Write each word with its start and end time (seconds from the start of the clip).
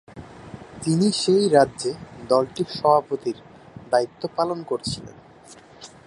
তিনি 0.83 1.07
সেই 1.11 1.43
রাজ্যে 1.49 1.91
দলটির 2.27 2.69
সভাপতির 2.77 3.37
দায়িত্ব 3.91 4.21
পালন 4.35 4.59
করেছিলেন। 4.63 5.15